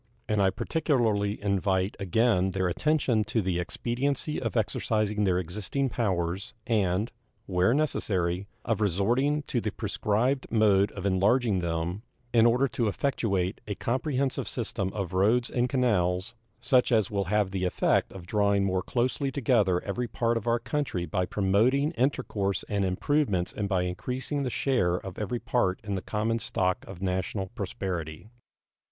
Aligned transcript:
And 0.27 0.41
I 0.41 0.49
particularly 0.49 1.39
invite 1.43 1.95
again 1.99 2.49
their 2.49 2.67
attention 2.67 3.23
to 3.25 3.39
the 3.39 3.59
expediency 3.59 4.41
of 4.41 4.57
exercising 4.57 5.25
their 5.25 5.37
existing 5.37 5.89
powers, 5.89 6.55
and, 6.65 7.11
where 7.45 7.71
necessary, 7.71 8.47
of 8.65 8.81
resorting 8.81 9.43
to 9.43 9.61
the 9.61 9.71
prescribed 9.71 10.47
mode 10.49 10.91
of 10.93 11.05
enlarging 11.05 11.59
them, 11.59 12.01
in 12.33 12.47
order 12.47 12.67
to 12.69 12.87
effectuate 12.87 13.61
a 13.67 13.75
comprehensive 13.75 14.47
system 14.47 14.91
of 14.93 15.13
roads 15.13 15.51
and 15.51 15.69
canals, 15.69 16.33
such 16.59 16.91
as 16.91 17.11
will 17.11 17.25
have 17.25 17.51
the 17.51 17.65
effect 17.65 18.11
of 18.11 18.25
drawing 18.25 18.63
more 18.65 18.81
closely 18.81 19.31
together 19.31 19.83
every 19.83 20.07
part 20.07 20.35
of 20.35 20.47
our 20.47 20.57
country 20.57 21.05
by 21.05 21.27
promoting 21.27 21.91
intercourse 21.91 22.63
and 22.67 22.83
improvements 22.83 23.53
and 23.53 23.69
by 23.69 23.83
increasing 23.83 24.41
the 24.41 24.49
share 24.49 24.95
of 24.95 25.19
every 25.19 25.39
part 25.39 25.79
in 25.83 25.93
the 25.93 26.01
common 26.01 26.39
stock 26.39 26.83
of 26.87 27.03
national 27.03 27.49
prosperity. 27.53 28.31